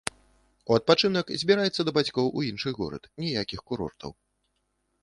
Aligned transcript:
У 0.69 0.77
адпачынак 0.79 1.25
збіраецца 1.41 1.81
да 1.91 1.95
бацькоў 1.99 2.33
у 2.41 2.47
іншы 2.49 2.69
горад, 2.81 3.03
ніякіх 3.27 3.59
курортаў. 3.71 4.11